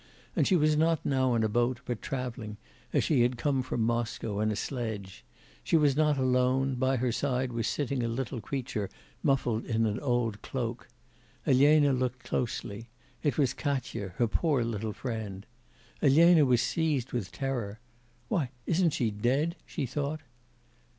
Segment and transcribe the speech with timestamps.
[0.35, 2.57] And she was not now in a boat, but travelling,
[2.91, 5.23] as she had come from Moscow, in a sledge;
[5.63, 8.89] she was not alone; by her side was sitting a little creature
[9.21, 10.87] muffled in an old cloak;
[11.45, 12.89] Elena looked closely;
[13.21, 15.45] it was Katya, her poor little friend.
[16.01, 17.79] Elena was seized with terror.
[18.27, 20.21] 'Why, isn't she dead?' she thought.